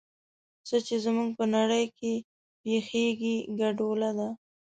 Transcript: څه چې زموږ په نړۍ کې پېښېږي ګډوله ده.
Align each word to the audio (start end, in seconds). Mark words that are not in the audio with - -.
څه 0.67 0.77
چې 0.87 0.95
زموږ 1.05 1.29
په 1.37 1.45
نړۍ 1.55 1.85
کې 1.97 2.13
پېښېږي 2.61 3.35
ګډوله 3.59 4.09
ده. 4.17 4.29